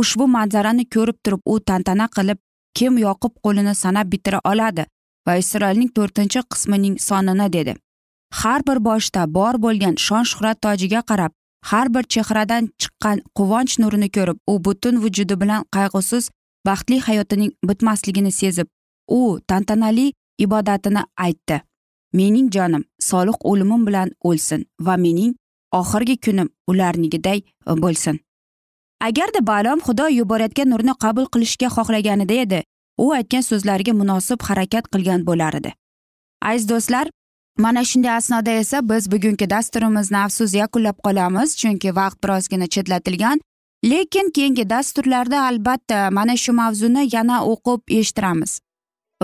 Ushbu 0.00 0.26
manzarani 0.36 0.84
ko'rib 0.94 1.18
turib 1.24 1.40
u 1.52 1.54
tantana 1.70 2.06
qilib 2.16 2.38
kim 2.78 2.98
yoqub 3.06 3.34
qo'lini 3.44 3.74
sanab 3.82 4.12
bitira 4.12 4.40
oladi 4.52 4.84
va 5.26 5.34
isroilning 5.42 5.90
to'rtinchi 5.96 6.40
qismining 6.52 6.96
sonini 7.08 7.48
dedi. 7.56 7.74
Har 8.40 8.60
bir 8.68 8.78
boshda 8.88 9.22
bor 9.36 9.54
bo'lgan 9.64 9.94
shon 10.06 10.24
shuhrat 10.30 10.60
tojiga 10.64 11.00
qarab 11.10 11.32
har 11.70 11.86
bir 11.94 12.04
chehradan 12.14 12.64
chiqqan 12.80 13.22
quvonch 13.38 13.78
nurini 13.82 14.08
ko'rib 14.16 14.38
u 14.52 14.54
butun 14.64 15.00
vujudi 15.04 15.40
bilan 15.42 15.62
qayg'usiz 15.76 16.24
baxtli 16.66 16.98
hayotining 17.06 17.52
bitmasligini 17.68 18.32
sezib 18.40 18.68
u 19.18 19.20
tantanali 19.48 20.06
ibodatini 20.44 21.02
aytdi. 21.26 21.56
Mening 22.18 22.48
jonim 22.56 22.84
solih 23.10 23.36
o'limim 23.50 23.86
bilan 23.88 24.08
o'lsin 24.28 24.60
va 24.86 24.94
mening 25.04 25.32
oxirgi 25.80 26.16
kunim 26.24 26.48
ularnikiday 26.70 27.40
bo'lsin. 27.84 28.20
Agarda 29.00 29.46
balom 29.46 29.80
xudo 29.80 30.08
yuborayotgan 30.08 30.70
nurni 30.70 30.94
qabul 31.04 31.26
qilishga 31.32 31.68
xohlaganida 31.76 32.34
edi 32.44 32.62
u 32.98 33.12
aytgan 33.12 33.44
so'zlariga 33.50 33.92
munosib 33.92 34.40
harakat 34.48 34.88
qilgan 34.92 35.26
bo'lar 35.28 35.54
edi. 35.60 35.72
Aziz 36.42 36.68
do'stlar 36.68 37.06
mana 37.58 37.84
shunday 37.84 38.10
asnoda 38.16 38.50
esa 38.50 38.88
biz 38.88 39.10
bugungi 39.12 39.50
dasturimizni 39.50 40.18
afsus 40.18 40.54
yakunlab 40.54 40.98
qolamiz 41.06 41.56
chunki 41.60 41.96
vaqt 41.96 42.18
birozgina 42.24 42.66
chetlatilgan 42.66 43.40
lekin 43.84 44.30
keyingi 44.36 44.70
dasturlarda 44.70 45.42
albatta 45.48 46.10
mana 46.10 46.36
shu 46.36 46.52
mavzuni 46.52 47.08
yana 47.16 47.36
o'qib 47.52 47.80
eshittiramiz. 47.98 48.60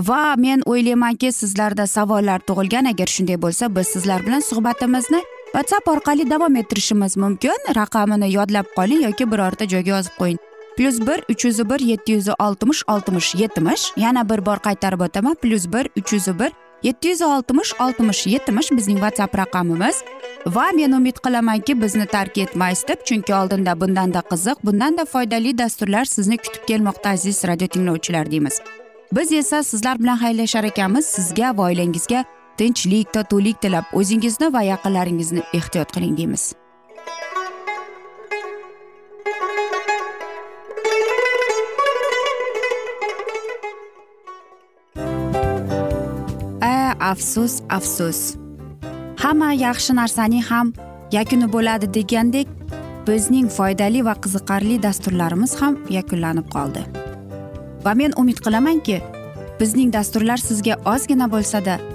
Va 0.09 0.35
men 0.37 0.63
o'ylaymanki 0.67 1.33
sizlarda 1.33 1.87
savollar 1.87 2.41
tug'ilgan 2.49 2.85
agar 2.93 3.09
shunday 3.15 3.39
bo'lsa 3.45 3.77
biz 3.77 3.87
sizlar 3.95 4.27
bilan 4.27 4.41
suhbatimizni 4.41 5.21
whatsapp 5.53 5.89
orqali 5.89 6.31
davom 6.31 6.57
ettirishimiz 6.57 7.17
mumkin. 7.17 7.59
Raqamini 7.77 8.33
yodlab 8.33 8.67
qoling 8.77 9.05
yoki 9.07 9.31
birorta 9.33 9.69
joyga 9.69 9.91
yozib 9.97 10.17
qo'ying. 10.21 10.41
Plyus 10.77 11.01
bir 11.07 11.25
uch 11.33 11.45
yuz 11.45 11.59
bir 11.71 11.81
yetti 11.81 12.13
yuz 12.13 12.29
oltmish 12.39 12.83
oltmish 12.89 13.35
yetmish. 13.35 13.93
Yana 13.97 14.29
bir 14.29 14.47
bor 14.47 14.59
qaytarib 14.67 15.01
o'taman. 15.07 15.35
Plyus 15.35 15.67
bir 15.73 15.89
uch 16.01 16.13
yuz 16.13 16.27
bir 16.39 16.53
yetti 16.83 17.09
yuz 17.09 17.23
oltmish 17.23 17.73
oltmish 17.81 18.27
yetmish 18.27 18.71
bizning 18.71 18.99
whatsapp 19.05 19.39
raqamimiz. 19.39 19.97
Va 20.47 20.67
men 20.75 20.93
umid 20.93 21.17
qilamanki 21.25 21.83
bizni 21.83 22.07
tark 22.07 22.39
etmaysiz 22.39 22.89
deb 22.89 23.05
chunki 23.05 23.35
oldinda 23.35 23.81
bundanda 23.81 24.21
qiziq 24.31 24.57
bundanda 24.65 25.05
foydali 25.05 25.59
dasturlar 25.59 26.05
sizni 26.05 26.37
kutib 26.37 26.65
kelmoqda 26.69 27.09
aziz 27.11 27.45
radio 27.45 27.67
tinglovchilar 27.67 28.31
deymiz. 28.31 28.61
Biz 29.13 29.33
esa 29.33 29.63
sizlar 29.63 29.99
bilan 29.99 30.17
xayrlashar 30.17 30.65
ekanmiz. 30.65 31.07
Sizga 31.07 31.57
va 31.57 31.63
oilangizga 31.63 32.25
tinchlik 32.59 33.13
totuvlik 33.15 33.61
tilab 33.63 33.85
o'zingizni 33.99 34.49
va 34.55 34.63
yaqinlaringizni 34.63 35.43
ehtiyot 35.59 35.93
qiling 35.95 36.17
deymiz. 36.19 36.45
A 46.61 46.95
afsus 47.13 47.61
afsus. 47.69 48.21
Hamma 49.23 49.53
yaxshi 49.67 49.93
narsaning 50.01 50.45
ham 50.51 50.75
yakuni 51.13 51.47
bo'ladi 51.55 51.87
degandek 51.95 52.49
bizning 53.07 53.49
foydali 53.57 54.05
va 54.09 54.15
qiziqarli 54.25 54.83
dasturlarimiz 54.83 55.57
ham 55.61 55.79
yakunlanib 55.99 56.47
qoldi. 56.55 56.83
Va 57.85 57.95
men 58.01 58.13
umid 58.23 58.39
qilamanki 58.45 59.01
bizning 59.61 59.91
dasturlar 59.97 60.39
sizga 60.49 60.75
ozgina 60.95 61.27
bo'lsada 61.35 61.79